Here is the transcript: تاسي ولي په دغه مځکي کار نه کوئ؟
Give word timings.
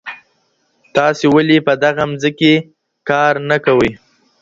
تاسي 0.95 1.25
ولي 1.35 1.57
په 1.67 1.73
دغه 1.83 2.03
مځکي 2.11 2.53
کار 3.09 3.33
نه 3.49 3.57
کوئ؟ 3.65 3.91